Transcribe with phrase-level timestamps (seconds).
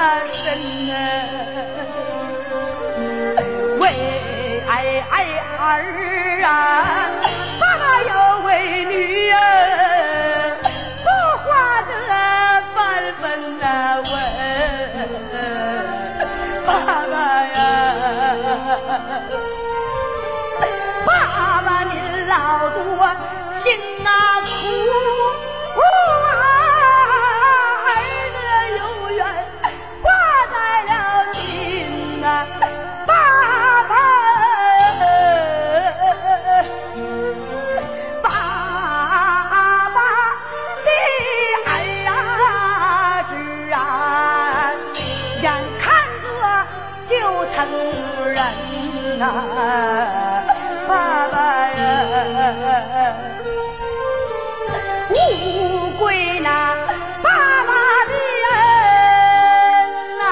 [0.00, 0.48] 人
[0.86, 0.92] 呐、
[3.80, 3.82] 为,
[5.58, 6.48] 儿啊，
[7.60, 8.48] 爸爸要为
[8.86, 9.36] 女儿
[11.04, 11.06] 不
[11.44, 11.48] 花
[11.82, 11.92] 这
[12.74, 12.78] 半
[13.20, 13.22] 分
[13.58, 15.36] 呐、啊，
[16.66, 16.68] 爸
[17.04, 17.14] 爸
[17.44, 17.58] 呀，
[21.04, 21.08] 爸
[21.62, 21.92] 爸您
[22.26, 22.34] 老
[22.70, 22.80] 多
[23.62, 23.66] 心
[24.06, 24.08] 啊
[24.40, 24.48] 苦。
[47.60, 47.68] 恩
[48.32, 48.38] 人
[49.18, 49.24] 呐，
[50.88, 51.34] 爸爸
[51.68, 51.78] 人，
[55.10, 55.14] 乌
[55.98, 56.48] 龟呐，
[57.22, 57.28] 爸
[57.64, 57.70] 爸
[58.06, 58.12] 的
[58.48, 58.52] 恩
[60.18, 60.22] 呐，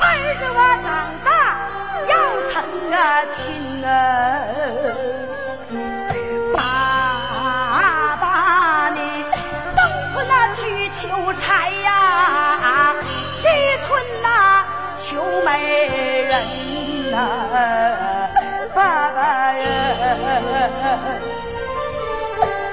[0.00, 0.04] 儿
[0.38, 0.86] 子我长
[1.24, 1.28] 大
[2.08, 2.12] 要
[3.32, 3.34] 亲
[3.84, 3.86] 啊。
[15.46, 16.32] 美人
[17.12, 17.16] 哪，
[18.74, 19.62] 爸爸呀，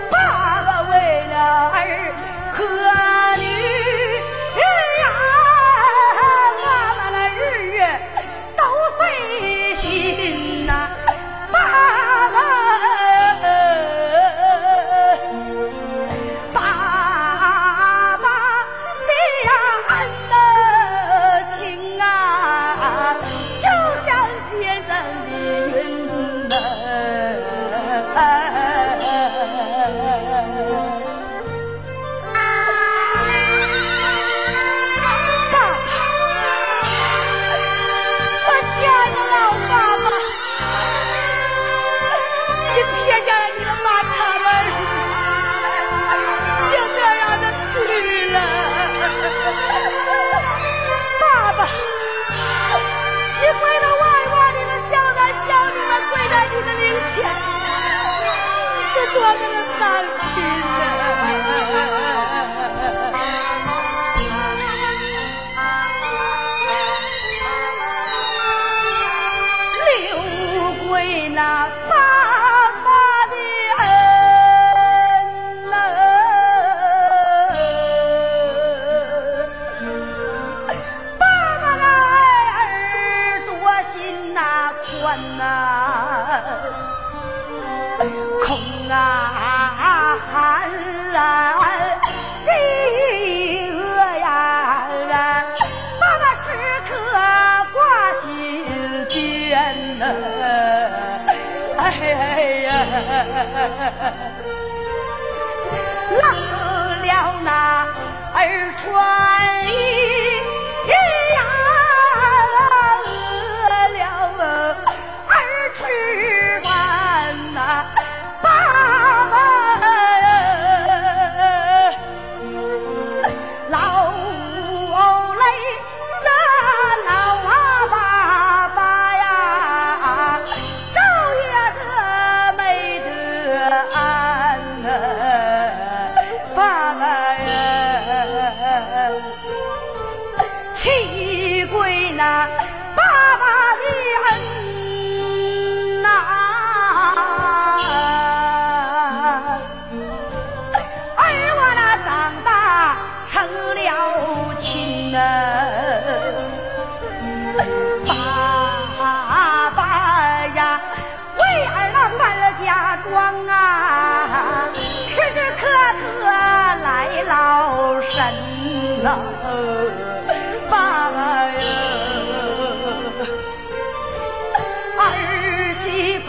[0.09, 0.17] 爸
[0.63, 0.91] 爸为
[1.29, 2.12] 了儿。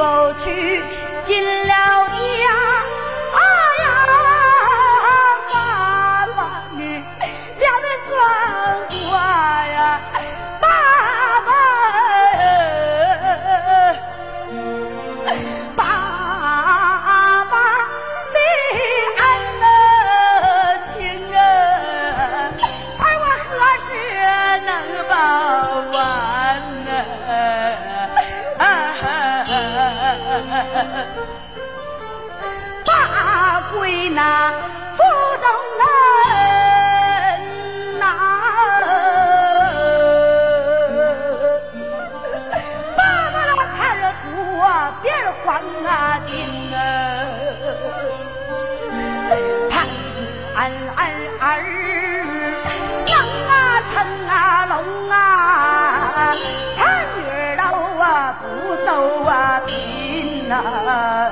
[0.05, 0.83] 走去
[1.25, 2.04] 进了
[60.61, 61.24] 啊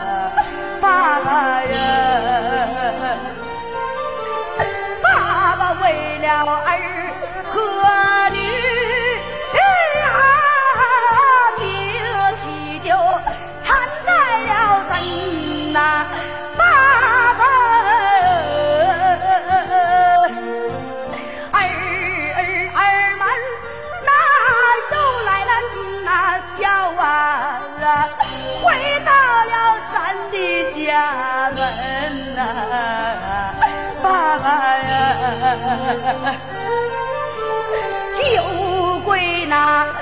[38.16, 40.01] 酒鬼那。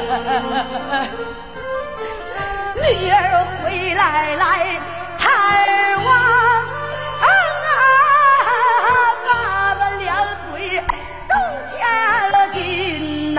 [2.80, 4.80] 女儿回来来
[5.18, 5.28] 探
[6.04, 6.08] 望
[7.20, 7.26] 啊，
[9.26, 9.28] 爸
[9.74, 10.08] 爸两
[10.48, 10.80] 腿
[11.28, 11.34] 都
[11.76, 11.78] 僵
[12.30, 13.38] 了筋呐。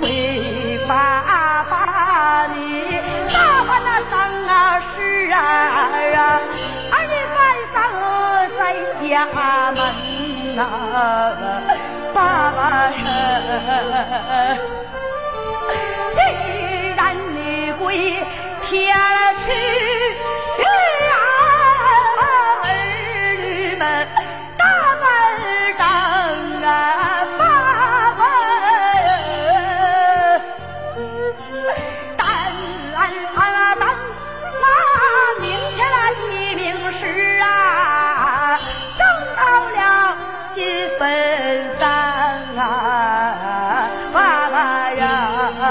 [0.00, 0.04] 为
[0.88, 0.92] 爸
[1.70, 1.72] 爸
[2.54, 2.56] 你
[3.32, 4.12] 打扮那丧
[4.46, 4.50] 啊
[4.80, 4.90] 事
[5.32, 5.36] 啊，
[6.92, 7.40] 儿女晚
[7.72, 7.74] 上
[8.58, 8.60] 在
[9.00, 9.36] 家门
[10.56, 10.58] 呐，
[12.12, 12.16] 爸
[12.56, 12.58] 爸
[12.90, 12.98] 呀，
[16.14, 16.18] 既
[16.96, 17.00] 然
[17.34, 17.36] 你
[17.78, 17.82] 归
[18.62, 18.70] 天
[19.44, 19.46] 去。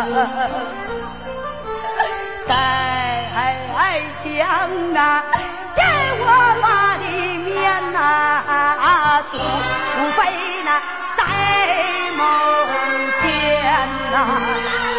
[0.09, 0.17] 呀，
[2.47, 4.47] 在想
[4.95, 5.23] 啊，
[5.75, 5.85] 见
[6.19, 6.25] 我
[6.61, 7.05] 妈的
[7.45, 9.37] 面呐，除
[10.17, 10.19] 非
[10.63, 10.67] 那
[11.17, 11.19] 在
[12.17, 12.19] 梦
[13.21, 13.29] 见
[14.11, 14.90] 呐。